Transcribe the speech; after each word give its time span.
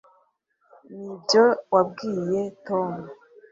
nibyo 0.97 1.43
wabwiye 1.73 2.41
tom 2.65 2.91